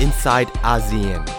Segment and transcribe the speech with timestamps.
[0.00, 1.35] inside ASEAN.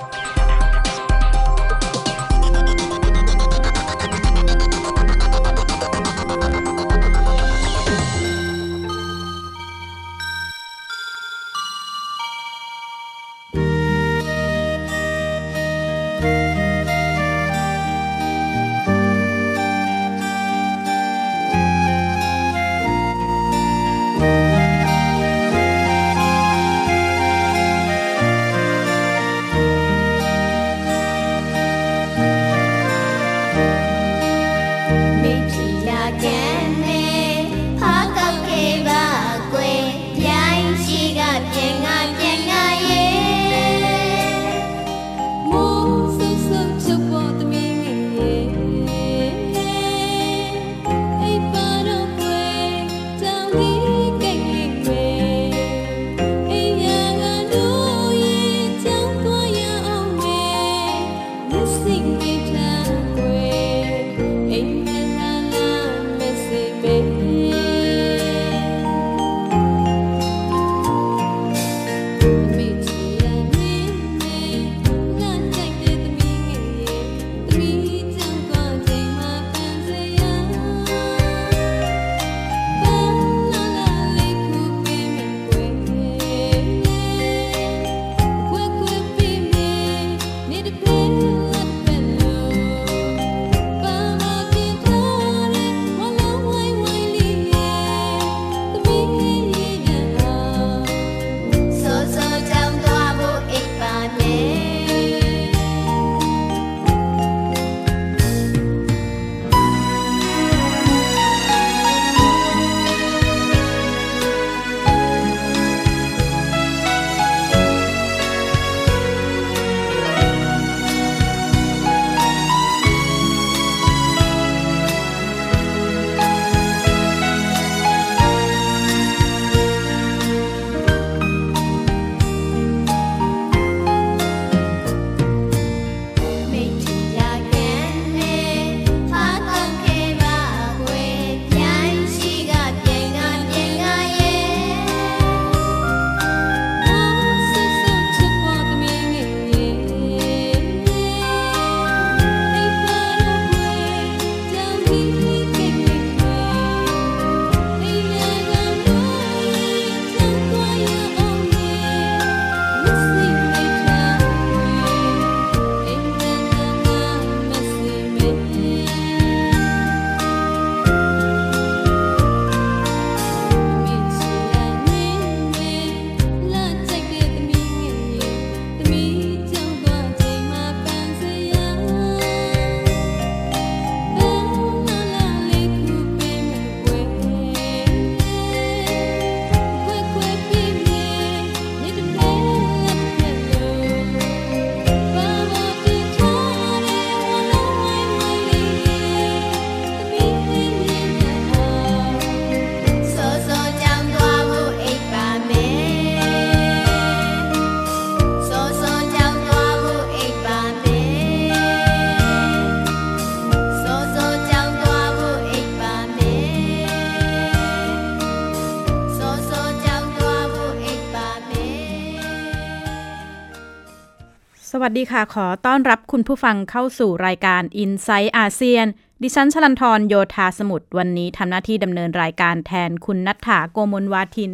[224.90, 228.86] วัสดีค่ะ ขอต้อนรับคุณผู้ฟังเข้าสู่รายการ i n s i ซต์อาเซียน
[229.24, 234.52] ดิฉันชลันทรโยธาสมุทรวันนี้ทำหน้าที่ดำเนินรายการแทนคุณนัฐถาโกมลวาทิน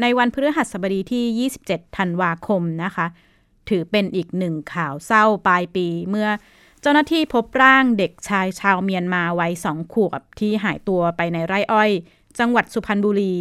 [0.00, 3.06] ในวันพฤหัสบดีที่ 27 ธันวาคมนะคะ
[3.68, 6.28] ถือเป็นอีกหนึ่งข่าวเศร้าปลายปี เมื่อ
[6.80, 11.90] เจ้าหน้าที่พบร่างเด็กชายชาวเมียนมาวัยสองขวบที่หายตัวไปในไร่อ้อย
[12.38, 13.34] จังหวัดสุพรรณบุรี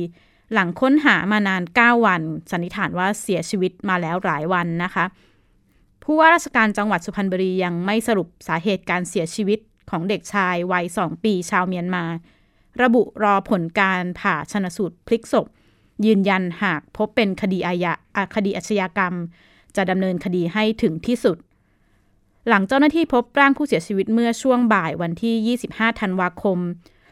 [0.53, 2.21] หลังค้นหามานาน 9 วัน
[2.51, 5.05] สันนิษฐานว่าเสียชีวิตมาแล้วหลายวันนะคะ
[6.07, 9.59] ผู้ว่าราชการจังหวัดสุพรรณบุรียังไม่สรุปสาเหตุการเสียชีวิต
[9.89, 12.03] ของเด็กชายวัยสองปีชาวเมียนมา
[12.81, 15.47] ระบุรอผลการผ่าชนสูตรพลิกศพ
[16.05, 17.93] ยืนยันหากพบเป็นคดีอาญา
[18.35, 19.13] คดีอาชญากรรม
[19.75, 21.37] จะดำเนินคดีให้ถึงที่สุด
[22.47, 26.59] หลังเจ้าหน้าที่พบร่างผู้เสียชีวิตเมื่อช่วงบ่ายวันที่ 25 ธันวาคม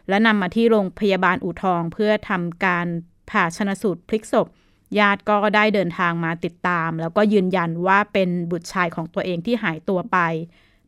[0.09, 2.87] และนำมาที่โรงพยาบาลอู่ทองเพื่อทำการ
[3.29, 4.47] ผ่าชนสูตรพลิกศพ
[4.99, 10.17] ญาติก็ได้เดินทางมาติดตาม แล้วก็ยืนยันว่าเป็นบุตรชายของตัวเองที่หายตัวไป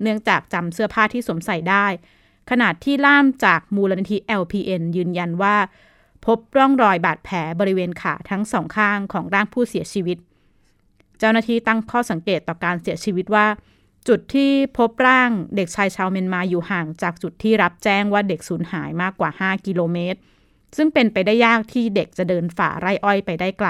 [0.02, 1.86] เนื่องจากจำเสื้อผ้าที่สวมใส่ได้
[2.50, 5.56] ขนาดที่ล่ามจากมูลนิธิ LPN ยืนยันว่า
[6.26, 10.18] พบร่องรอยบาดแผลบริเวณขาทั้งสองข้างของร่างผู้เสียชีวิต
[11.20, 13.48] เจ้าหน้าที่ตั้งข้อสังเกตต่อการเสียชีวิตว่า
[14.08, 20.20] จุดที่พบร่างเด็กชายชาวเมียนมาอยู่ห่างจากจุดที่รับแจ้งว่าเด็กสูญหายมากกว่า 5 กิโลเมตร
[20.76, 23.70] ซึ่งเป็นไปได้ยากที่เด็กจะเดินฝ่าไร่อ้อยไปได้ไกล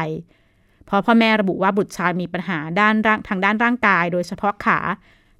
[0.85, 4.79] เพราะพ่อแม่ระบุว่าบุตรชายมีปัญหาด้านร่างทางด้านร่างกาย โดยเฉพาะขา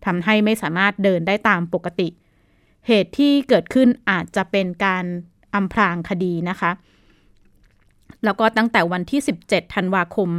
[0.05, 2.07] ทำให้ไม่สามารถเดินได้ตามปกติ
[2.87, 5.05] เหตุที่เกิดขึ้นอาจจะเป็นการ
[5.55, 6.71] อำพรางคดีนะคะ
[8.25, 10.29] แล้วก็ตั้งแต่วันที่ 17 ธันวาคม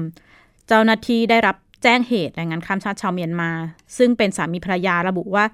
[0.68, 3.50] เจ้าหน้าที่ได้รับแจ้งเหตุแรงงานข้ามชาติชาวเมียนมา
[3.98, 5.44] ซึ่งเป็นสามีภรรยาระบุว่า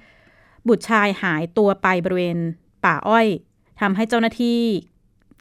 [0.69, 2.39] บุตรชายหายตัวไปบริเวณ
[2.85, 3.27] ป่าอ้อย
[3.81, 4.61] ทำให้เจ้าหน้าที่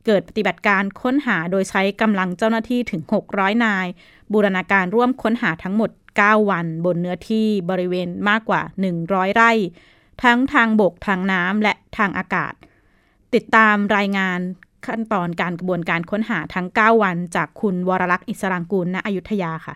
[0.06, 3.01] เกิดปฏิบัติการค้นหาโดยใช้กำลังเจ้าหน้าที่ถึง
[3.33, 3.88] 600 นาย
[4.31, 5.89] บูรณาการร่วมค้นหาทั้งหมด
[6.19, 8.62] 9 วัน บนเนื้อที่บริเวณมากกว่า
[9.00, 9.51] 100 ไร่
[10.24, 12.53] ทั้งทางบกทางน้ำและทางอากาศ
[13.33, 14.39] ติดตามรายงาน
[14.86, 19.75] ขั้นตอนการกระบวนการค้นหาทั้ง 9 วัน จากคุณวรลักษณ์อิสรางกูลณอยุธยาค่ะ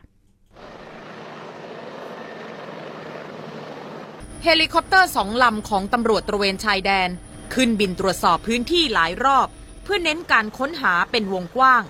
[4.44, 7.10] เฮลิคอปเตอร์สองลำของตำรวจตระเวนชายแดน
[7.54, 9.48] ขึ้นบินตรวจสอบพื้นที่หลายรอบ
[9.86, 11.84] เพื่อเน้นการค้นหาเป็นวงกว้าง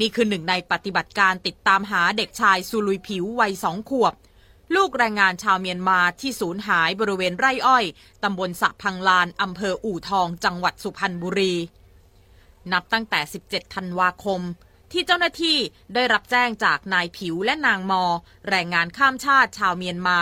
[0.00, 4.14] นี่คือหนึ่งในปฏิบัติการติดตามหาเด็กชายซูลุยผิววัยสองขวบ
[4.74, 7.84] ลูกแรงงานชาวเมียนมาที่สูญหายบริเวณไร่อ้อย
[8.22, 11.54] ตำบลสระพังลานอำเภออู่ทอง จังหวัดสุพรรณบุรี
[12.72, 14.40] นับตั้งแต่ 17 ธันวาคม
[14.92, 15.58] ที่เจ้าหน้าที่
[15.94, 18.02] ได้รับแจ้งจากนายผิวและนางมอ
[18.48, 20.18] แรงงานข้ามชาติชาวเมียนมา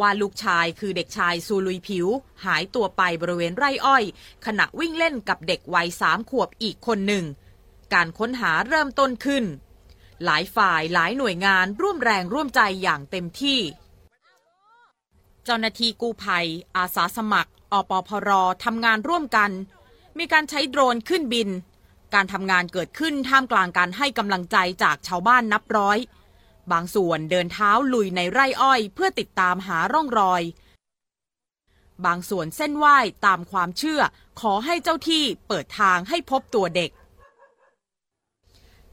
[0.00, 2.06] ว่าลูกชายคือเด็กชายซูลุยผิว
[2.44, 4.04] หายตัวไปบริเวณไร่อ้อย
[4.46, 7.24] ขณะวิ่งเล่นกับเด็กวัยสามขวบอีกคนหนึ่ง
[7.92, 9.44] การค้นหาเริ่มต้นขึ้น
[10.24, 13.60] หลายฝ่ายหลายหน่วยงานร่วมแรงร่วมใจอย่างเต็มที่
[15.44, 16.46] เจ้าหน้าที่กู้ภัย
[16.76, 18.30] อาสาสมัครอปพร
[18.64, 19.50] ทำงานร่วมกัน
[20.18, 21.48] มีการใช้โดรนขึ้นบิน
[22.14, 25.98] การทำงานเกิดขึ้นท่ามกลางการให้กำลังใจจากชาวบ้านนับร้อย
[26.72, 30.42] บางส่วนเดินเท้าลุยในไร่อ้อยเพื่อติดตามหาร่องรอย
[32.06, 34.00] บางส่วนเส้นไหว้ตามความเชื่อ
[34.40, 36.90] ขอให้เจ้าที่เปิดทางให้พบตัวเด็ก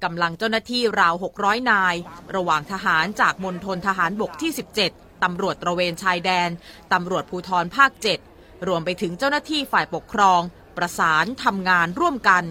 [0.03, 1.95] กำลังเจ้าหน้าที่ราว 600 นาย
[2.35, 4.51] ระหว่างทหารจากมณฑลทหารบกที่
[4.87, 6.49] 17 ตำรวจตระเวนชายแดน
[6.93, 7.91] ตำรวจภูธรภาค
[8.29, 10.41] 7 รวมไปถึงเจ้าหน้าที่ฝ่ายปกครอง
[10.77, 12.43] ประสานทำงานร่วมกัน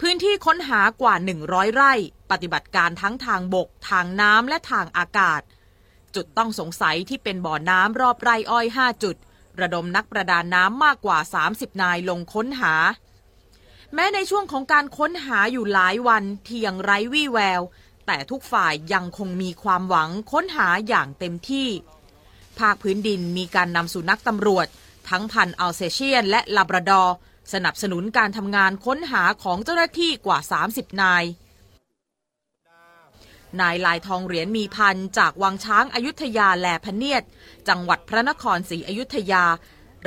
[0.00, 1.14] พื้นที่ค้นหากว่า
[1.44, 1.92] 100 ไร่
[2.30, 5.40] ปฏิบัติการทั้งทางบก ทางน้ำและทางอากาศ
[6.14, 9.16] จุดต้องสงสัยที่เป็นบ่อน้ำรอบไร่อ้อย 5 จุด
[9.60, 11.18] ระดมนักประดาน้ำมากกว่า
[11.50, 12.74] 30 นายลงค้นหา
[13.94, 17.62] แม้ในช่วงของการค้นหาอยู่หลายวันที่ยังไร้วี่แวว
[18.06, 21.68] แต่ทุกฝ่ายยังคงมีความหวังค้นหาอย่างเต็มที่
[22.58, 24.66] ภาคพื้นดินมีการนำสุนัขตำรวจ
[25.08, 27.14] ทั้งพันธุ์อัลเซเชียนและลาบราดอร์
[27.52, 30.38] สนับสนุนการทำงานค้นหาของเจ้าหน้าที่กว่า
[30.70, 31.24] 30 นาย
[33.60, 37.22] นายลายทองเหรียญมีพันธุ์จากวังช้างอยุธยาแลเพนียด
[37.68, 39.44] จังหวัดพระนครศรีอยุธยา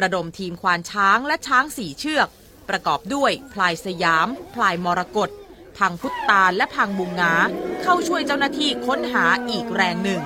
[0.01, 2.27] ระดมทีมควาญช้างและช้างสี่เชือก
[2.69, 5.29] ประกอบด้วยพลายสยาม พลายมรกต
[5.77, 7.33] พังพุตตาและพังบุงงา
[7.83, 10.23] เข้าช่วยเจ้าหน้าที่ค้นหาอีกแรงหนึ่ง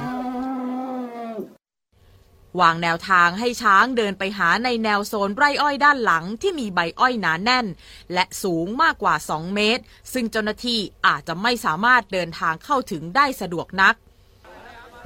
[2.62, 7.66] วางแนวทางให้ช้างเดินไปหาในแนวโซนไร่อ้อยด้านหลังที่มีใบอ้อยหนาแน่น
[8.14, 9.84] และสูงมากกว่า 2 เมตร
[10.14, 13.96] ซึ่งเจ้าหน้าที่อาจจะไม่สามารถเดินทางเข้าถึงได้สะดวกนัก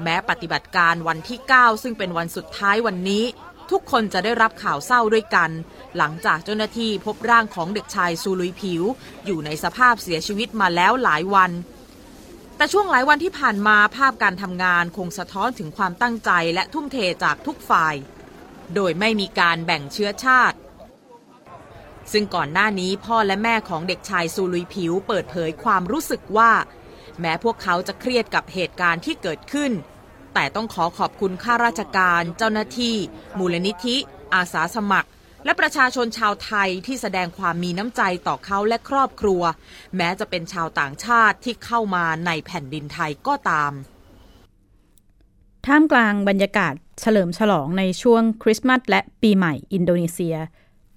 [0.04, 3.25] แม้ปฏิบัติการวันที่ 9 ซึ่งเป็นวันสุดท้ายวันนี้
[3.72, 5.50] ทุกคนจะได้รับข่าวเศร้าด้วยกัน
[5.98, 8.84] หลังจากเจ้าหน้าที่พบร่างของเด็กชายซูลุยผิว
[9.25, 11.51] อยู่ในสภาพเสียชีวิตมาแล้วหลายวัน
[12.58, 17.96] แต่ช่วงหลายวันที่ผ่านมาภาพการทำงานคงสะท้อนถึงความตั้งใจและทุ่มเทจากทุกฝ่าย
[18.76, 20.58] โดยไม่มีการแบ่งเชื้อชาติ
[22.12, 26.52] ซึ่งก่อนหน้านี้พ่อและแม่ของเด็กชายซูลุยผิวเปิดเผยความรู้สึกว่า
[27.20, 29.72] แม้พวกเขาจะเครียดกับเหตุการณ์ที่เกิดขึ้น
[30.34, 32.96] แต่ต้องขอขอบคุณข้าราชการ เจ้าหน้าที่
[33.38, 33.96] มูลนิธิ
[34.34, 35.10] อาสาสมัคร
[35.48, 39.42] และประชาชนชาวไทยที่แสดงความมีน้ำใจต่อเขาและครอบครัว
[39.98, 43.72] แม้จะเป็นชาวต่างชาติที่เข้ามาในแผ่นดินไทยก็ตาม
[45.66, 50.36] ท่ามกลางบรรยากาศเฉลิมฉลองในช่วงคริสต์มาสและปีใหม่อินโดนีเซีย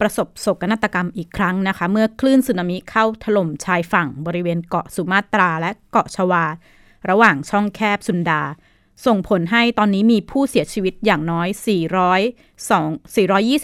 [0.00, 6.44] ประสบโศกนาฏกรรมอีกครั้งนะคะ เมื่อคลื่นสึนามิเข้าถล่มชายฝั่งบริเวณเกาะสุมาตราและเกาะชวา
[7.08, 8.42] ระหว่างช่องแคบสุนดา
[9.06, 11.48] ส่งผลให้ตอนนี้มีผู้เสียชีวิตอย่างน้อย
[12.70, 12.80] 402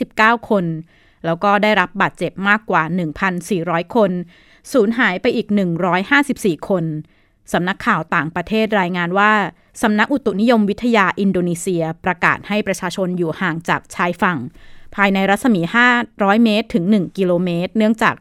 [0.00, 0.64] 429 คน
[1.24, 2.82] แล้วก็ได้รับบาดเจ็บมากกว่า
[3.38, 4.10] 1,400 คน
[4.72, 5.48] สูญหายไปอีก
[6.08, 6.84] 154 คน
[7.52, 9.32] สำนักข่าวต่างประเทศรายงานว่า
[9.82, 14.38] สำนักอุตุนิยมวิทยาอินโดนีเซียประกาศให้ประชาชนอยู่ห่างจากชายฝั่ง
[14.94, 15.60] ภายในรัศมี
[16.02, 18.14] 500 เมตรถึง 1 กิโลเมตร เนื่องจาก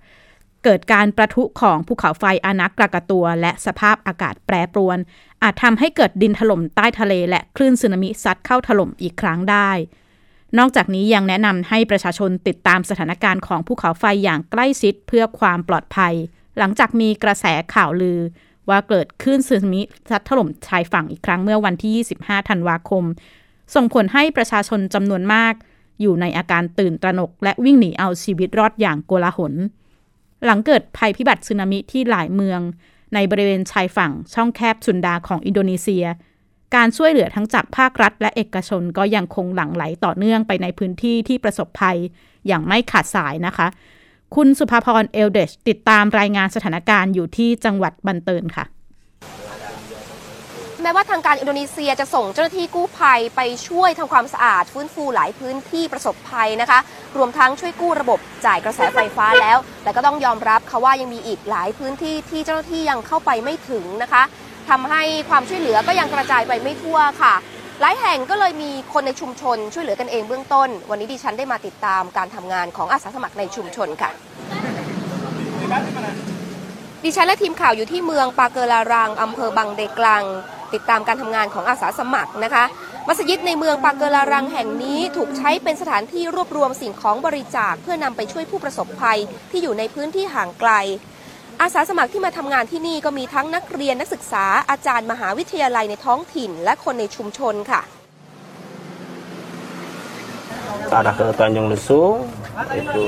[0.66, 4.98] เกิดการประทุของภูเขาไฟอานักกระกตัว และสภาพอากาศแปรปรวน
[5.44, 9.70] อาจทำให้เกิดดินถล่มใต้ทะเลและคลื่นสึนามิซัดเข้าถล่มอีกครั้งได้
[10.58, 16.14] นอกจากนี้ยังแนะนำให้ประชาชนติดตามสถานการณ์ของภูเขาไฟอย่างใกล้ชิดเพื่อความปลอดภัย
[16.58, 18.20] หลังจากมีกระแสข่าวลือ
[18.70, 23.04] ว่าเกิดคลื่นสึนามิซัดถล่มชายฝั่งอีกครั้งเมื่อวันที่ 25 ธันวาคม
[23.76, 25.54] ส่งผลให้ประชาชนจำนวนมาก
[26.02, 29.54] อยู่ในอาการตื่นตระหนก และวิ่งหนีเอาชีวิตรอดอย่างโกลาหล
[30.46, 32.60] หลังเกิดภัยพิบัติสึนามิที่หลายเมือง
[33.14, 36.06] ในบริเวณชายฝั่งช่องแคบสุนดาของอินโดนีเซีย
[36.76, 41.98] การช่วยเหลือทั้งจากภาครัฐ และเอกชนก็ยังคงหลั่งไหลต่อเนื่องไปในพื้นที่ที่ประสบภัย
[42.48, 43.68] อย่างไม่ขาดสายนะคะ
[44.36, 48.66] คุณสุภาพรเอลเดชติดตามรายงานสถานการณ์อยู่ที่จังหวัดบันเตินค่ะ
[50.86, 56.80] แม้ว่าทางการอินโดนีเซียจะส่งเจ้าหน้าที่กู้ภัยไปช่วยทำความสะอาด ฟื้นฟูหลายพื้นที่ประสบภัยนะคะ
[57.18, 64.24] รวมทั้งช่วยกู้ระบบจ่ายกระแสไฟฟ้าแล้ว แต่ก็ต้องยอมรับค่ะว่ายังมีอีกหลายพื้นที่ที่เจ้าหน้าที่ยังเข้าไปไม่ถึงนะคะ
[64.70, 67.34] ทำให้ความช่วยเหลือก็ยังกระจายไปไม่ทั่วค่ะ
[67.82, 74.10] หลายแห่งก็เลยมีคนในชุมชนช่วยเหลือกันเองเบื้องต้น วันนี้ดิฉันได้มาติดตามการทำงานของอาสาสมัครในชุมชนค่ะ
[77.04, 80.26] ดิฉันและทีมข่าวอยู่ที่เมืองปาเกลารังอำเภอบังเดกลัง
[80.74, 82.64] ติดตามการทำงานของอาสาสมัครนะคะ
[83.08, 89.20] มัสยิดในเมืองปาเกลารังแห่งนี้ถูกใช้เป็นสถานที่รวบรวมสิ่งของบริจาคเพื่อนำไปช่วยผู้ประสบภัย
[89.52, 90.72] ที่อยู่ในพื้นที่ห่างไกล
[91.62, 97.84] อาสาสมัครที่มาทำงานที่นี่ก็มีทั้งนักเรียนนักศึกษาอาจารย์มหาวิทยาลัยในท้องถิ่น และคนในชุมชนค่ะ
[100.86, 102.30] ke arah ke Tanjung Lesung
[102.78, 103.04] itu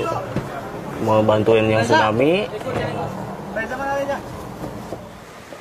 [1.05, 2.49] mau bantuin yang tsunami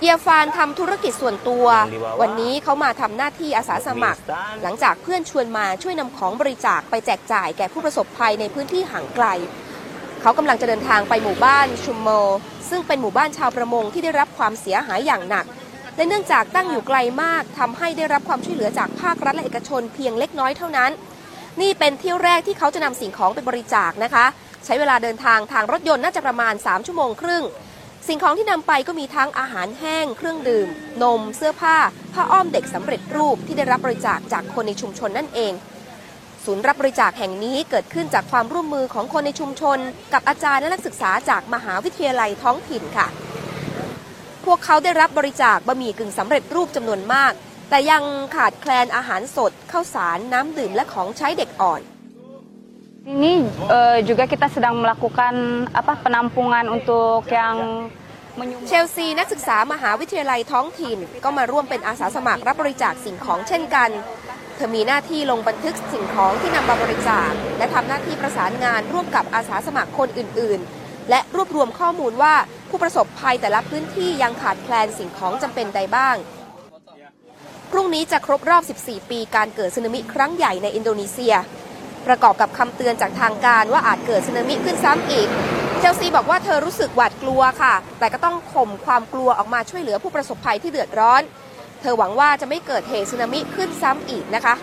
[0.00, 1.66] เอียฟานทำธุรกิจส่วนตัว
[2.20, 4.20] วันนี้เขามาทำหน้าที่อาสาสมัคร
[4.62, 9.26] หลังจากเพื่อนชวนมาช่วยนำของบริจาคไปแจกจ่ายแก่ผู้ประสบภัยในพื้นที่ห่างไกล
[10.20, 12.08] เขากำลังจะเดินทางไปหมู่บ้านชุมโม
[12.70, 15.46] ซึ่งเป็นหมู่บ้านชาวประมงที่ได้รับความเสียหายอย่างหนัก
[15.96, 20.90] และเนื่องจากตั้งอยู่ไกลมากทำให้ได้รับความช่วยเหลือจากภาครัฐและเอกชนเพียงเล็กน้อยเท่านั้น
[21.60, 24.24] นี่เป็นเที่ยวแรกที่เขาจะนำสิ่งของไปบริจาคนะคะ
[24.64, 27.44] ใช้เวลาเดินทางทางรถยนต์น่าจะประมาณ 3 ชั่วโมงครึ่ง
[28.08, 30.68] สิ่งของที่นำไปก็มีทั้งอาหารแห้ง เครื่องดื่ม
[31.02, 31.76] นม เสื้อผ้า
[32.12, 35.52] ผ้าอ้อมเด็กสำเร็จรูปที่ได้รับบริจาคจากคนในชุมชนนั่นเอง
[36.44, 39.78] ศูนย์รับบริจาคแห่งนี้เกิดขึ้นจากความร่วมมือของคนในชุมชน
[40.12, 43.06] กับอาจารย์และนักศึกษาจากมหาวิทยาลัยท้องถิ่นค่ะ
[44.44, 47.32] พวกเขาได้รับบริจาคบะหมี่กึ่งสำเร็จรูปจำนวนมาก
[47.70, 48.02] แต่ยัง
[48.36, 51.82] ขาดแคลนอาหารสดข้าวสารน้ำดื่มและของใช้เด็กอ่อน
[53.06, 53.32] Ini
[53.70, 55.34] eh, juga kita sedang melakukan
[55.70, 57.86] apa penampungan untuk yang
[58.68, 63.90] เชลซีนักศึกษามหาวิทยาลัยท้องถิ่น ก็มาร่วมเป็นอาสาสมัครรับบริจาคสิ่งของเช่นกัน
[64.56, 72.34] เธอมีหน้าที่ลงบันทึกสิ่งของที่นำมาบริจาค และทำหน้าที่ประสานงานร่วมกับอาสาสมัครคนอื่น ๆ และรวบรวมข้อมูลว่า
[72.70, 76.16] ผู้ประสบภัยแต่ละพื้นที่ยังขาดแคลนสิ่งของจำเป็นใดบ้าง
[77.70, 81.34] พรุ่งนี้จะครบรอบ 14 ปีการเกิดสึนามิครั้งใหญ่ในอินโดนีเซีย
[82.06, 85.28] ประกอบกับคำเตือนจากทางการว่าอาจเกิดสึนามิขึ้นซ้ำอีก
[85.78, 91.22] เชลซีบอกว่าเธอรู้สึกหวาดกลัวค่ะ แต่ก็ต้องข่มความกลัวออกมาช่วยเหลือผู้ประสบภัยที่เดือดร้อน
[91.80, 94.54] เธอหวังว่าจะไม่เกิดเหตุสึนามิขึ้นซ้ำอีกนะคะ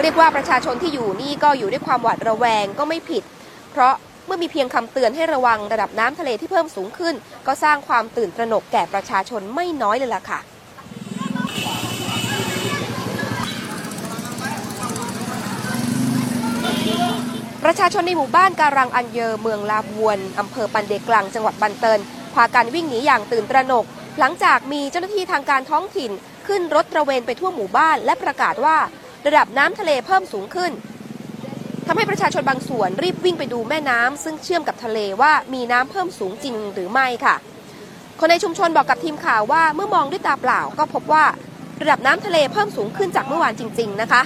[0.00, 3.22] เรียกว่าประชาชนที่อยู่นี่ก็อยู่ด้วยความหวาดระแวงก็ไม่ผิด
[3.72, 3.94] เพราะ
[4.26, 7.14] เมื่อมีเพียงคำเตือนให้ระวังระดับน้ำทะเลที่เพิ่มสูงขึ้น
[7.46, 10.40] ก็สร้างความตื่นตระหนกแก่ประชาชนไม่น้อยเลยล่ะค่ะ
[17.68, 22.00] ประชาชนในหมู่บ้านการังอันเยอเมืองลาบวนอำเภอปันเดกลังจังหวัดบันเติน
[22.34, 23.84] พากันวิ่งหนีอย่างตื่นตระหนก
[24.18, 26.10] หลังจากมีเจ้าหน้าที่ทางการท้องถิ่น
[26.46, 28.76] ขึ้นรถตระเวนไปทั่วหมู่บ้าน และประกาศว่า
[29.26, 30.72] ระดับน้ำทะเลเพิ่มสูงขึ้น
[31.86, 37.34] ทำให้ประชาชนบางส่วนรีบวิ่งไปดูแม่น้ำซึ่งเชื่อมกับทะเลว่ามีน้ำเพิ่มสูงจริงหรือไม่ค่ะ
[38.20, 41.24] คนในชุมชนบอกกับทีมข่าวว่าเมื่อมองด้วยตาเปล่าก็พบว่า
[41.82, 44.22] ระดับน้ำทะเลเพิ่มสูงขึ้นจากเมื่อวานจริง ๆ นะคะ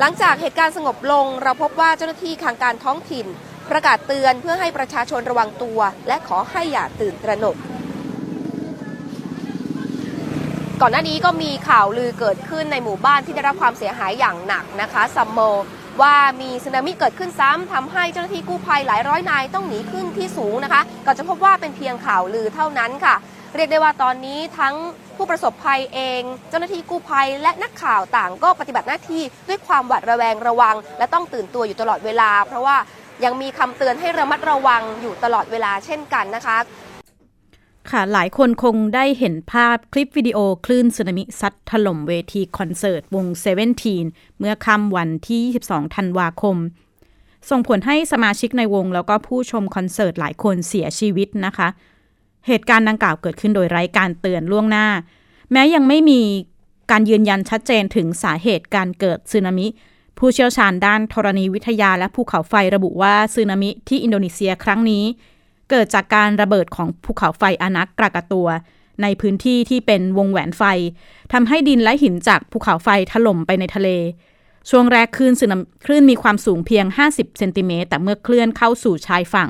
[0.00, 3.26] หลังจากเหตุการณ์สงบลง เราพบว่าเจ้าหน้าที่ทางการท้องถิ่น
[3.70, 7.56] ประกาศเตือนเพื่อให้ประชาชนระวังตัว และขอให้อย่าตื่นตระหนก
[10.80, 15.38] ก่อนหน้านี้ก็มีข่าวลือเกิดขึ้นในหมู่บ้านที่ได้รับความเสียหายอย่างหนักนะคะซัมโม
[16.02, 23.14] ว่ามีสึนามิเกิดขึ้นซ้ำทำให้เจ้าหน้าที่กู้ภัยหลายร้อยนายต้องหนีขึ้นที่สูงนะคะ ก็จะพบว่าเป็นเพียงข่าวลือเท่านั้นค่ะ
[23.56, 24.74] เรียกได้ว่าตอนนี้ทั้ง
[25.16, 32.76] ผู้ประสบภัยเอง เจ้าหน้าที่กู้ภัยและนักข่าวต่างก็ปฏิบัติหน้าที่ด้วยความหวาดระแวงระวัง และต้องตื่นตัวอยู่ตลอดเวลา เพราะว่า
[33.24, 36.58] ยังมีคำเตือนให้ระมัดระวังอยู่ตลอดเวลาเช่นกันนะคะ
[37.90, 44.06] ค่ะหลายคนคงได้เห็นภาพคลิปวิดีโอคลื่นสึนามิซัดถล่มเวทีคอนเสิร์ตวงเซเว่นทีน
[44.38, 46.56] เมื่อค่ำวันที่ 22 ธันวาคม
[47.50, 51.68] ส่งผลให้สมาชิกในวงแล้วก็ผู้ชมคอนเสิร์ตหลายคนเสียชีวิตนะคะ
[52.46, 54.86] เหตุการณ์ดังกล่าวเกิดขึ้นโดยไร้การเตือนล่วงหน้า
[55.52, 56.20] แม้ยังไม่มี
[56.90, 59.66] การยืนยันชัดเจนถึงสาเหตุการเกิดสึนามิ
[60.18, 65.04] ผู้เชี่ยวชาญด้านธรณีวิทยาและภูเขาไฟระบุว่าสึนามิที่อินโดนีเซียครั้งนี้
[65.70, 68.48] เกิดจากการระเบิดของภูเขาไฟอานักกรากาตัว
[69.02, 70.62] ในพื้นที่ที่เป็นวงแหวนไฟ
[71.32, 73.88] ทำให้ดินและหินจากภูเขาไฟถล่มไปในทะเล
[74.70, 79.48] ช่วงแรกคลื่นสึนามิคลื่นมีความสูงเพียง 50 เซนติเมตรแต่เมื่อเคลื่อนเข้าสู่ชายฝั่ง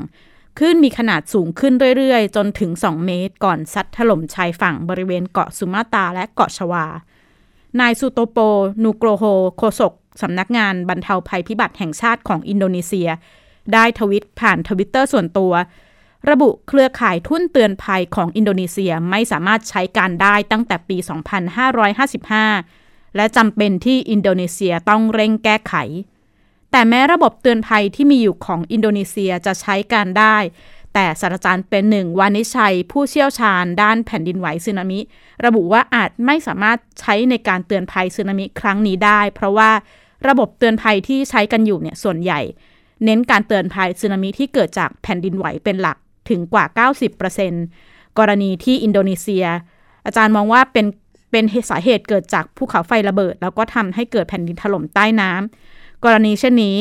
[0.58, 6.86] คลื่นมีขนาดสูงขึ้นเรื่อยๆ จนถึง 2 เมตร ก่อนซัดถล่มชายฝั่งบริเวณเกาะสุมาตราและเกาะชวา
[7.80, 8.38] นายซูโตโป
[8.82, 9.24] นูโกรโฮ
[9.56, 9.92] โคศก
[10.22, 13.08] สำนักงานบรรเทาภัยพิบัติแห่งชาติของอินโดนีเซีย
[13.72, 15.52] ได้ทวิตผ่านทวิตเตอร์ส่วนตัว
[16.30, 20.96] ระบุเครือข่ายทุ่นเตือนภัยของอินโดนีเซียไม่สามารถใช้การได้ตั้งแต่ปี
[22.46, 25.74] 2555 และจำเป็นที่อินโดนีเซียต้องเร่งแก้ไข
[26.76, 30.36] แต่แม้ระบบเตือนภัยที่มีอยู่ของอินโดนีเซียจะใช้การได้
[30.94, 35.00] แต่ศาสตราจารย์เป็นหนึ่งวานิชัย ผู้เชี่ยวชาญด้านแผ่นดินไหวสึนามิ
[35.44, 39.70] ระบุว่าอาจไม่สามารถใช้ในการเตือนภัยสึนามิครั้งนี้ได้ เพราะว่า
[40.28, 42.40] ระบบเตือนภัยที่ใช้กันอยู่เนี่ยส่วนใหญ่
[43.04, 45.96] เน้นการเตือนภัยสึนามิที่เกิดจากแผ่นดินไหวเป็นหลัก
[46.30, 46.64] ถึงกว่า
[47.42, 49.46] 90%กรณีที่อินโดนีเซีย
[50.06, 50.86] อาจารย์มองว่าเป็น
[51.30, 55.44] เป็นสาเหตุเกิดจากภูเขาไฟระเบิด แล้วก็ทำให้เกิดแผ่นดินถล่มใต้น้ำ
[56.04, 56.76] กรณีเช่นนี้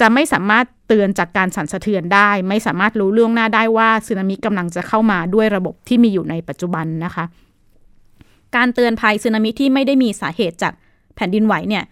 [0.00, 7.24] จะไม่สามารถเตือนจากการสั่นสะเทือนได้ ไม่สามารถรู้ล่วงหน้าได้ว่าสึนามิกำลังจะเข้ามาด้วยระบบที่มีอยู่ในปัจจุบันนะคะ
[8.56, 10.72] การเตือนภัยสึนามิที่ไม่ได้มีสาเหตุจาก
[11.14, 11.84] แผ่นดินไหวเนี่ย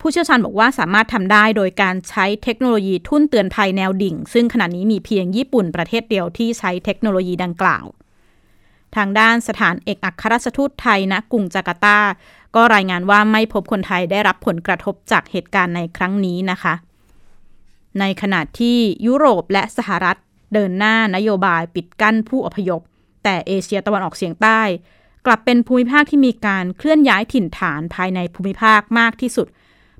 [0.00, 7.86] ผู้เชี่ยวชาญบอกว่าสามารถทำได้โดยการใช้เทคโนโลยีทุ่นเตือนภัยแนวดิ่ง ซึ่งขณะนี้มีเพียงญี่ปุ่นประเทศเดียวที่ใช้เทคโนโลยีดังกล่าว
[8.96, 11.98] ทางด้านสถานเอกอัครราชทูตไทยณกรุงจาการ์ตา
[12.54, 16.74] ก็รายงานว่าไม่พบคนไทยได้รับผลกระทบจากเหตุการณ์ในครั้งนี้นะคะ
[18.00, 20.16] ในขณะที่ยุโรปและสหรัฐ
[20.52, 22.80] เดินหน้านโยบายปิดกั้นผู้อพยพ
[23.24, 24.60] แต่เอเชียตะวันออกเฉียงใต้
[25.26, 29.46] กลับเป็นภูมิภาคที่มีการเคลื่อนย้ายถิ่นฐานภายในภูมิภาคมากที่สุด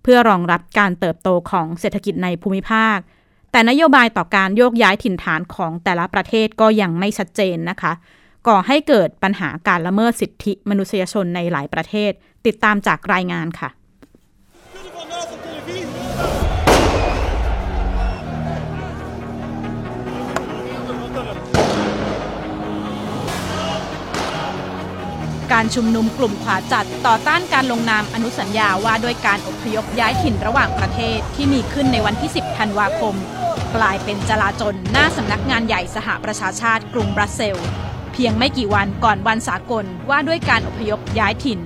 [0.02, 2.98] เพื่อรองรับการเติบโตของเศรษฐกิจในภูมิภาค
[3.50, 7.92] แต่นโยบายต่อการโยกย้ายถิ่นฐานของแต่ละประเทศก็ยังไม่ชัดเจนนะคะ
[8.48, 12.12] ก่อให้เกิดปัญหาการละเมิดสิทธิมนุษยชนในหลายประเทศ
[12.46, 13.70] ติดตามจากรายงานค่ะ
[25.52, 33.14] การชุมนุมกลุ่มขวาจัดต่อต้านการลงนามอนุสัญญาว่าด้วยการอพยพย้ายถิ่นระหว่างประเทศที่มีขึ้นในวันที่ 10 ธันวาคม
[33.76, 37.68] กลายเป็นจลาจลหน้าสำนักงานใหญ่สหประชาชาติกรุงบรัสเซลส์
[38.16, 41.60] พียงไม่กี่วันก่อนวันสากลว่าด้วยการอพยพย้ายถิ่น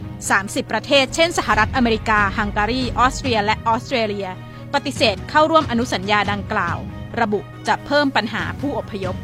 [0.00, 4.28] 30 ประเทศ เช่น สหรัฐอเมริกา ฮังการี ออสเตรีย และออสเตรเลีย
[4.74, 6.78] ปฏิเสธเข้าร่วมอนุสัญญาดังกล่าว
[7.20, 9.16] ระบุจะเพิ่มปัญหาผู้อพยพ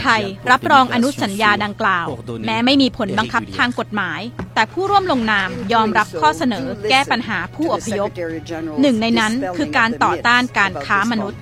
[0.00, 2.06] ไทยรับรองอนุสัญญาดังกล่าว
[2.46, 4.20] แม้ไม่มีผลบังคับทางกฎหมาย
[4.54, 8.08] แต่ผู้ร่วมลงนามยอมรับข้อเสนอแก้ปัญหาผู้อพยพ
[8.80, 11.40] หนึ่งในนั้นคือการต่อต้านการค้ามนุษย์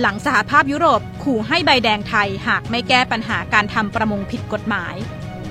[0.00, 4.94] หลังสหภาพยุโรปขู่ให้ใบแดงไทยหากไม่แก้ปัญหาการทำประมงผิดกฎหมาย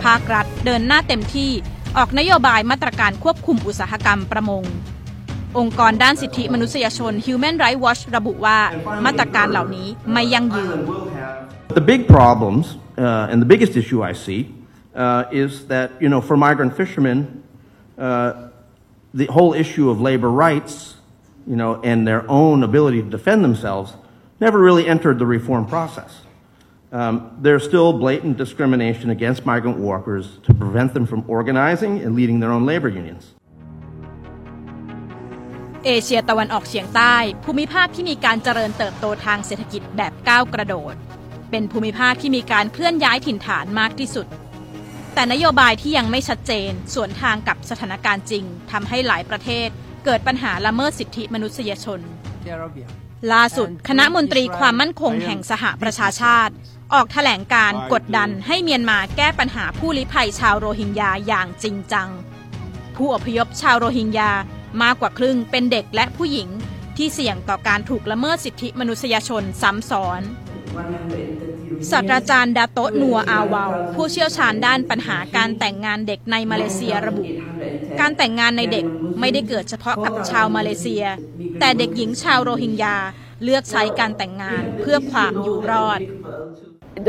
[0.04, 1.52] ภาครัฐเดินหน้าเต็มที่
[1.98, 4.64] ออกนโยบายมาตรการควบคุมอุตสาหกรรมประมง
[5.58, 8.58] องค์กรด้านสิทธิมนุษยชน Human Rights Watch ระบุว่า
[9.06, 10.78] มาตรการเหล่านี้ไม่ยั่งยืน
[11.80, 12.64] The big problems,
[13.06, 14.42] uh, and the biggest issue I see,
[15.04, 17.18] uh, is that, you know, for migrant fishermen,
[18.08, 18.30] uh,
[19.22, 20.74] the whole issue of labor rights,
[21.52, 23.90] you know, and their own ability to defend themselves
[24.40, 26.22] never really entered the reform process.
[26.92, 32.40] Um, there's still blatant discrimination against migrant workers to prevent them from organizing and leading
[32.40, 33.24] their own labor unions.
[35.86, 40.96] เอเชียตะวันออกเฉียงใต้ ภูมิภาคที่มีการเจริญเติบโตทางเศรษฐกิจแบบก้าวกระโดด
[41.52, 44.28] เป็นภูมิภาคที่มีการเคลื่อนย้ายถิ่นฐานมากที่สุด
[45.14, 49.70] แต่นโยบายที่ยังไม่ชัดเจนส่วนทางกับสถานการณ์จริงทำให้หลายประเทศ
[50.06, 52.00] เกิดปัญหาละเมิดสิทธิมนุษยชน
[53.34, 56.54] ล่าสุด คณะมนตรีความมั่นคงแห่งสหประชาชาติ
[56.94, 62.10] ออกแถลงการกดดันให้เมียนมาแก้ปัญหาผู้ลี้ภัยชาวโรฮิงญาอย่างจริงจัง
[62.96, 64.32] ผู้อพยพชาวโรฮิงญา
[64.82, 66.50] มากกว่าครึ่งเป็นเด็กและผู้หญิง
[66.98, 70.22] ที่เสี่ยงต่อการถูกละเมิดสิทธิมนุษยชนซ้ำซ้อน
[71.92, 77.24] ศาสตราจารย์ดาโตะนัวอาวาวผู้เชี่ยวชาญด้านปัญหาการแต่งงานเด็กในมาเลเซียระบุ
[78.00, 78.86] การแต่งงานในเด็ก
[79.20, 81.04] ไม่ได้เกิดเฉพาะกับชาวมาเลเซีย
[81.60, 82.98] แต่เด็กหญิงชาวโรฮิงญา
[83.44, 86.02] เลือกใช้การแต่งงานเพื่อความอยู่รอด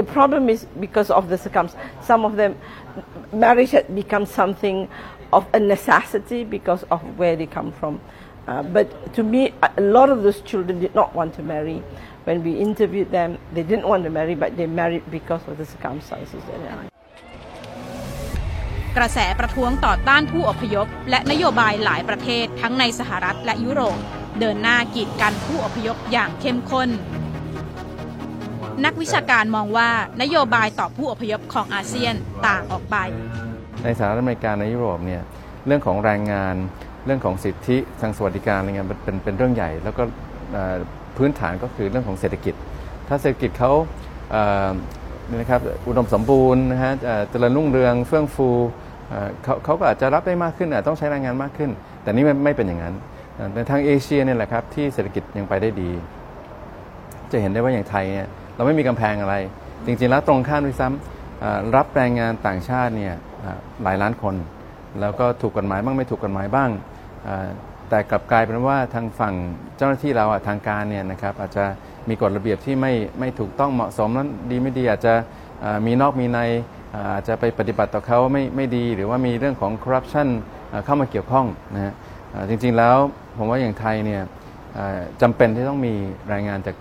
[0.01, 1.79] The problem is because of the circumstances.
[2.11, 2.57] Some of them,
[3.33, 4.89] marriage has become something
[5.33, 8.01] of a necessity because of where they come from.
[8.49, 11.83] Uh, but to me, a lot of those children did not want to marry.
[12.27, 15.67] When we interviewed them, they didn't want to marry, but they married because of the
[15.73, 16.87] circumstances that they are.
[18.97, 23.99] กระแสประท้วงต่อต้านผู้อพยพ และนโยบายหลายประเทศทั้งในสหรัฐและยุโรป
[24.41, 26.89] เดินหน้ากีดกันผู้อพยพอย่างเข้มข้น
[28.85, 29.91] นักวิชาการมองว่า
[30.23, 32.15] นโยบายต่อผู้อพยพของอาเซียน
[32.47, 32.97] ต่างออกไป
[33.85, 35.23] ในสหรัฐอเมริกาในยุโรปเนี่ย
[35.67, 36.55] เรื่องของแรงงาน
[37.07, 40.03] เรื่องของสิทธิทางสวัสดิการอะไรเงี้ยเป็นเป็นเป็นเรื่องใหญ่ แล้วก็
[40.53, 40.77] เอ่อ
[41.19, 42.55] พื้นฐานก็คือเรื่องของเศรษฐกิจ
[43.09, 43.73] ถ้าเศรษฐกิจเขา
[44.31, 44.71] เอ่อ
[45.39, 48.49] นะครับอุดมสมบูรณ์นะฮะเอ่อเจริญรุ่งเรืองเฟื่องฟู
[49.43, 51.71] เขาเขาก็อาจจะรับได้มากขึ้นอาจต้องใช้แรงงานมากขึ้น
[52.03, 52.95] แต่นี่ไม่ไม่เป็นอย่างนั้น
[53.55, 55.91] ในทางเอเชียเนี่ยแหละครับที่เศรษฐกิจยังไปได้ดี
[57.31, 59.35] จะเห็นได้ว่าอย่างไทยเนี่ยเราไม่มีกำแพงอะไร
[59.87, 63.15] จริงๆแล้วตรงข้ามด้วยซ้ำรับแรงงานต่างชาติเนี่ย
[63.83, 64.35] หลายล้านคน
[65.01, 66.71] แล้วก็ถูกกฎหมายบ้างไม่ถูกกฎหมายบ้าง
[67.89, 69.35] แต่กลับกลายเป็นว่าทางฝั่ง
[69.77, 71.65] เจ้าหน้าที่เราทางการเนี่ยนะครับอาจจะ
[72.09, 75.15] มีกฎระเบียบที่ไม่ไม่ถูกต้องเหมาะสมนั้นดีไม่ดีอาจจะ
[75.87, 76.39] มีนอกมีใน
[77.15, 80.29] อาจจะไปปฏิบัติต่อเขาไม่ไม่ดี หรือว่ามีเรื่องของคอร์รัปชัน
[80.85, 81.95] เข้ามาเกี่ยวข้องนะฮะ
[82.49, 82.97] จริงๆแล้ว
[83.39, 84.23] ผมว่าอย่างไทยเนี่ย
[85.23, 85.95] จำเป็นที่ต้องมี
[86.29, 86.77] แรงงานจาก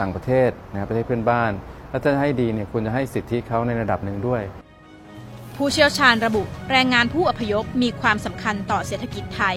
[0.00, 1.52] ต่างประเทศนะครับประเทศเพื่อนบ้าน
[1.90, 4.42] แล้วถ้าจะให้ดีเนี่ยควรจะให้สิทธิเขาในระดับหนึ่งด้วย
[5.56, 9.56] ผู้เชี่ยวชาญระบุแรงงานผู้อพยพมีความสำคัญต่อเศรษฐกิจไทย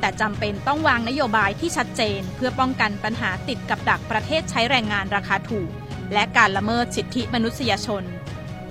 [0.00, 5.70] แต่จำเป็นต้องวางนโยบายที่ชัดเจน เพื่อป้องกันปัญหาติดกับดักประเทศใช้แรงงานราคาถูก
[6.12, 8.02] และการละเมิดสิทธิมนุษยชน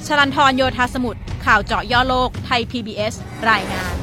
[0.06, 3.14] ชลันทรโยธาสมุทรข่าวเจาะย่อโลก ไทย PBS
[3.50, 3.96] รายงาน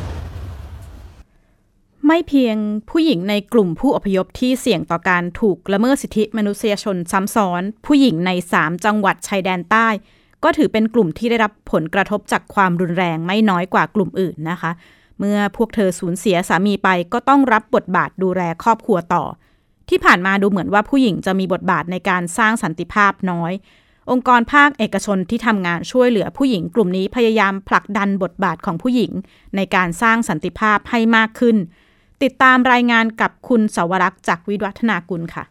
[2.07, 2.57] ไม่เพียง
[2.91, 9.89] ผู้หญิงในกลุ่มผู้อพยพที่เสี่ยงต่อการถูกละเมิดสิทธิมนุษยชนซ้ำซ้อน ผู้หญิงใน 3 จังหวัดชายแดนใต้
[10.45, 14.71] ก็ถือเป็นกลุ่มที่ได้รับผลกระทบจากความรุนแรงไม่น้อยกว่ากลุ่มอื่นนะคะ
[15.19, 19.25] เมื่อพวกเธอสูญเสียสามีไปก็ต้องรับบทบาทดูแลครอบครัวต่อ
[19.89, 23.53] ที่ผ่านมาดูเหมือนว่าผู้หญิงจะมีบทบาทในการสร้างสันติภาพน้อย
[24.11, 29.13] องค์กรภาคเอกชนที่ทำงานช่วยเหลือผู้หญิงกลุ่มนี้พยายามผลักดันบทบาทของผู้หญิง
[29.57, 31.57] ในการสร้างสันติภาพให้มากขึ้น
[32.23, 35.45] ติดตามรายงานกับคุณสาวรักษ์จากวิวัฒนากุลค่ะ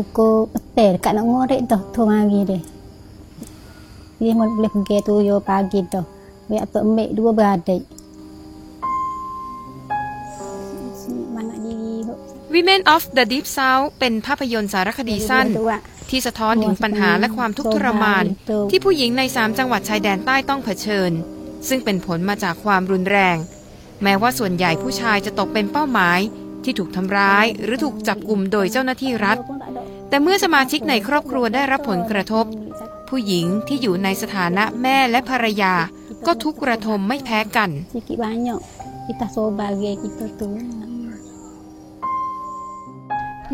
[0.00, 2.60] buku petir kat nak ngorek tu tu mari dia.
[4.20, 6.00] Dia mau boleh pergi tujuh pagi tu.
[6.48, 7.82] Biar tu ambil dua beradik.
[11.36, 12.04] Mana diri
[12.50, 15.46] Women of the Deep South เป็นภาพยนตร์สารคดีสั้น
[16.10, 18.24] ที่สะท้อนถึงปัญหาและความทุกข์ทรมาน
[18.70, 21.10] ที่ผู้หญิงใน3จังหวัดชายแดนใต้ต้องเผชิญ
[21.68, 23.36] ซึ่งเป็นผลมาจากความรุนแรง
[24.02, 26.20] แม้ว่าส่วนใหญ่ผู้ชายจะตกเป็นเป้าหมาย
[26.64, 29.38] ที่ถูกทำร้าย หรือถูกจับกลุ่มโดยเจ้าหน้าที่รัฐ
[30.08, 32.44] แต่เมื่อสมาชิกในครอบครัวได้รับผลกระทบ
[33.08, 35.74] ผู้หญิงที่อยู่ในสถานะแม่และภรรยา
[36.26, 37.70] ก็ทุกข์ระทมไม่แพ้กัน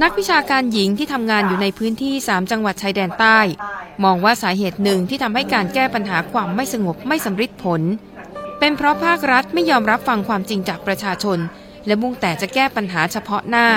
[0.02, 3.38] นักวิชาการหญิงที่ทำงานอยู่ในพื้นที่ 3 จังหวัดชายแดนใต้
[4.04, 7.82] มองว่าสาเหตุหนึ่งที่ทำให้การแก้ปัญหาความไม่สงบไม่สำเร็จผล
[8.58, 11.38] เป็นเพราะภาครัฐไม่ยอมรับฟังความจริงจากประชาชน
[11.86, 13.68] และมุ่งแต่จะแก้ปัญหาเฉพาะหน้า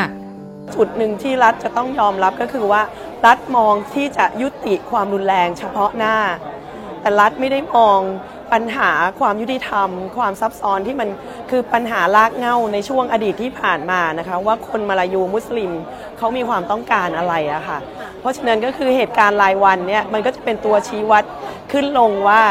[0.75, 2.82] จุดหนึ่งที่รัฐจะต้องยอมรับก็คือว่า
[3.25, 6.15] รัฐมองที่จะยุติความรุนแรงเฉพาะหน้า
[7.01, 7.99] แต่รัฐไม่ได้มอง
[8.53, 11.09] ปัญหาความยุติธรรม ความซับซ้อนที่มัน
[11.49, 15.71] คือปัญหารากเง้าในช่วงอดีตที่ผ่านมานะคะ ว่าคนมาลายูมุสลิม
[16.17, 17.77] เขามีความต้องการอะไรอะค่ะ
[18.19, 21.23] เพราะฉะนั้นก็คือเหตุการณ์รายวันเนี่ยมันก็จะเป็นตัวชี้วัด
[21.71, 22.41] ขึ้นลงว่า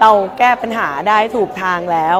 [0.00, 2.16] เราแก้ปัญหาได้ถูกทางแล้ว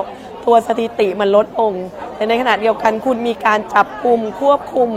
[0.47, 1.73] ตัวสถิติมันลดลง
[2.15, 4.91] แต่ในขณะเดียวกันคุณมีการจับกลุ่มควบคุม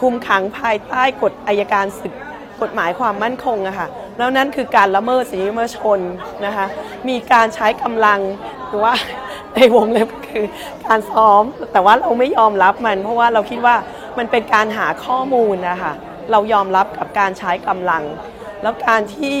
[0.00, 2.14] คุมขังภายใต้กฎอายการศึก
[2.62, 3.88] กฎหมายความมั่นคงอะค่ะ
[4.18, 5.98] แล้วนั่นคือการละเมิดสิทธิมนุษยชน
[6.46, 6.66] นะคะ
[7.08, 8.20] มีการใช้กำลัง
[8.68, 8.92] หรือว่า
[9.54, 10.44] ในวงเล็บคือ
[10.86, 13.76] การซ้อม แต่ว่าเราไม่ยอมรับมัน เพราะว่าเราคิดว่า
[14.18, 15.92] มันเป็นการหาข้อมูลนะคะ
[16.30, 18.02] เรายอมรับกับการใช้กำลัง
[18.62, 19.38] แล้วการที่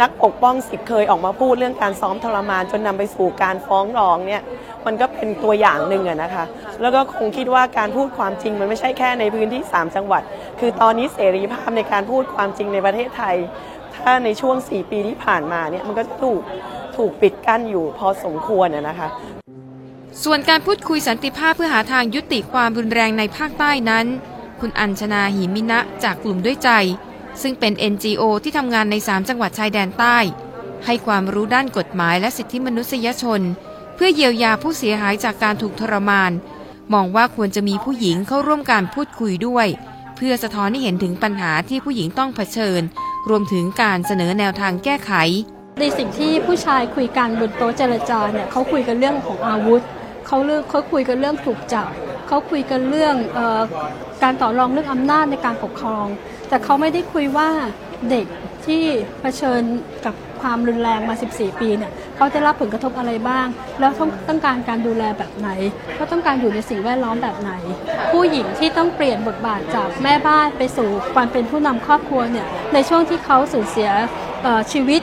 [0.00, 4.42] นักปกป้องสิทธิ์เคยออกมาพูดเรื่องการซ้อมทรมาน จนนำไปสู่การฟ้องร้องเนี่ย
[4.86, 6.44] มันก็เป็นตัวอย่างหนึ่งอะนะคะ
[6.80, 10.22] แล้วก็คงคิดว่าการพูดความจริงมันไม่ใช่แค่ในพื้นที่ 3 จังหวัด
[10.60, 13.36] คือตอนนี้เสรีภาพในการพูดความจริงในประเทศไทย
[13.96, 16.40] ถ้าในช่วง 4 ปีที่ผ่านมาเนี่ยมันก็ถูก
[16.96, 19.08] ถูกปิดกั้นอยู่พอสมควรอะนะคะ
[20.24, 24.06] ส่วนการพูดคุยสันติภาพเพื่อหาทางยุติความรุนแรงในภาคใต้นั้น
[24.60, 26.70] คุณอัญชนาหิมินะจากกลุ่มด้วยใจ
[27.42, 30.18] ซึ่งเป็น NGO ที่ทำงานใน 3 จังหวัดชายแดนใต้
[30.86, 33.40] ให้ความรู้ด้านกฎหมายและสิทธิมนุษยชน
[33.94, 36.32] เพื่อเยียวยาผู้เสียหายจากการถูกทรมาน
[36.92, 39.66] มองว่าควรจะมีผู้หญิงเข้าร่วมการพูดคุยด้วย
[40.16, 42.82] เพื่อสะท้อนให้เห็นถึงปัญหาที่ผู้หญิงต้องเผชิญ
[43.28, 45.12] รวมถึงการเสนอแนวทางแก้ไข
[45.80, 49.82] ในสิ่งที่ผู้ชายคุยกันบนโต๊ะเจรจาเนี่ยเขาคุยกันเรื่องของอาวุธ
[50.26, 51.86] เขาเรื่องเขาคุยกันเรื่องถูกจับ
[52.28, 53.60] เขาคุยกันเรื่องออ
[54.22, 56.06] การต่อรองเรื่องอำนาจในการปกครอง
[56.48, 57.48] แต่เขาไม่ได้คุยว่า
[58.10, 58.26] เด็ก
[58.66, 58.82] ที่
[59.20, 59.62] เผชิญ
[60.04, 63.46] กับความรุนแรงมา 14 ปีเนี่ยเขาได้รับผลกระทบอะไรบ้าง
[63.80, 65.48] แล้วต้องต้องการการดูแลแบบไหน
[65.94, 67.52] เขาต้องการอยู่ในสิ่งแวดล้อมแบบไหน
[68.12, 73.90] ผู้หญิงที่ต้องเปลี่ยนบทบาทจากแม่บ้านไปสู่ความเป็นผู้นำครอบครัวเนี่ยในช่วงที่เขาสูญเสีย
[74.72, 75.02] ชีวิต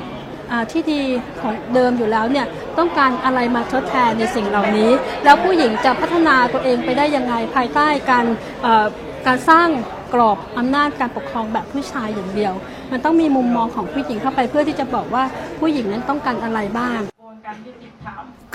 [0.72, 1.02] ที่ดี
[1.42, 4.92] ของเดิมอยู่แล้วเนี่ยต้องการอะไรมาทดแทนในสิ่งเหล่านี้
[5.24, 8.26] แล้วผู้หญิงจะพัฒนาตัวเองไปได้ยังไงภายใต้การ
[9.28, 9.68] การสร้าง
[10.14, 12.54] กรอบอำนาจการปกครองแบบผู้ชายอย่างเดียว
[12.92, 15.24] มันต้องมีมุมมองของผู้หญิงเข้าไปเพื่อที่จะบอกว่า
[15.60, 17.00] ผู้หญิงนั้นต้องการอะไรบ้าง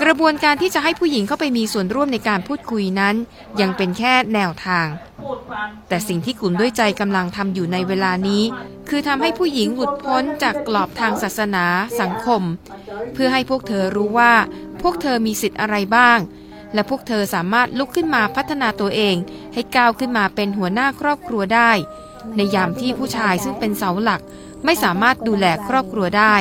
[0.01, 3.15] กระบวนการที่จะให้ผู้หญิงเข้าไปมีส่วนร่วมในการพูดคุยนั้น
[3.61, 4.87] ยังเป็นแค่แนวทาง
[5.89, 8.43] แต่สิ่งที่กลุ่มด้วยใจกำลังทำอยู่ในเวลานี้
[8.89, 11.65] คือทำให้ผู้หญิงหลุดพ้นจากกรอบทางศาสนา
[12.01, 12.41] สังคม
[13.13, 14.33] เพื่อให้พวกเธอรู้ว่า
[14.81, 16.19] พวกเธอมีสิทธิ์อะไรบ้าง
[16.73, 19.15] และพวกเธอสามารถลุกขึ้นมาพัฒนาตัวเอง
[19.53, 21.71] ให้ก้าวขึ้นมาเป็นหัวหน้าครอบครัวได้
[22.35, 24.21] ในยามที่ผู้ชายซึ่งเป็นเสาหลัก
[24.65, 26.35] ไม่สามารถดูแลครอบครัวได้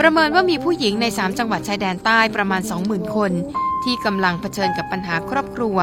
[0.00, 3.32] ประเมินว่ามีผู้หญิงใน 3 จังหวัดชายแดนใต้ประมาณ 20,000 คน
[3.84, 5.76] ที่กำลังเผชิญกับปัญหาครอบครัว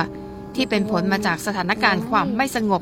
[0.55, 2.81] ที่เป็นผลมาจากสถานการณ์ความไม่สงบ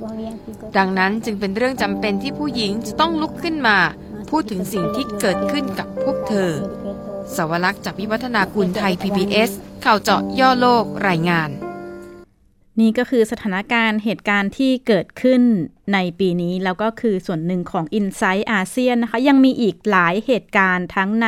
[0.77, 3.77] ดังนั้นจึงเป็นเรื่องจำเป็นที่ผู้หญิงจะต้องลุกขึ้นมา
[4.29, 6.51] พูดถึงสิ่งที่เกิดขึ้นกับพวกเธอ
[7.37, 9.51] สวรักษ์จากวิวัฒนาคุณไทย PBS
[9.85, 11.49] ข่าวเจาะย่อโลกรายงาน
[12.79, 15.41] นี่ก็คือสถานการณ์เหตุการณ์ที่เกิดขึ้น
[15.93, 21.27] ในปีนี้ แล้วก็คือส่วนหนึ่งของ i n s i ซต์อาเซียนนะคะ ยังมีอีกหลายเหตุการณ์ทั้งใน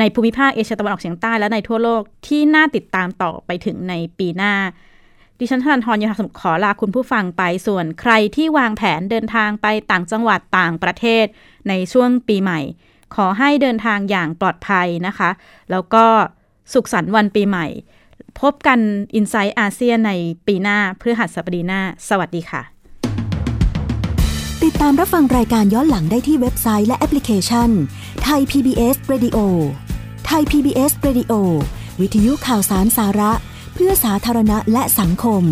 [0.00, 4.54] ในภูมิภาคเอเชียตะวันออกเฉียงใต้และในทั่วโลกที่น่าติดตามต่อไปถึงในปีหน้า
[5.38, 11.26] ดิฉันธนันทรยาสมขอลาคุณผู้ฟังไปส่วนใครที่วางแผนเดินทางไปต่างจังหวัดต่างประเทศ
[11.68, 12.60] ในช่วงปีใหม่
[13.14, 15.30] ขอให้เดินทางอย่างปลอดภัยนะคะ
[15.70, 16.04] แล้วก็
[16.72, 17.66] สุขสันต์วันปีใหม่
[18.40, 18.78] พบกัน
[19.18, 20.12] i n s i ซต์อาเซียนใน
[20.46, 22.62] ปีหน้าเพื่อหัสบดีหน้า สวัสดีค่ะ
[24.62, 27.70] ติดตามรับฟังรายการย้อนหลังได้ที่เว็บไซต์และแอปพลิเคชัน
[28.22, 29.38] ไทย PBS Radio
[30.26, 31.32] ไทย PBS Radio
[32.00, 33.32] วิทยุข่าวสารสาระ
[33.74, 35.42] เพื่อสาธารณะและสังคม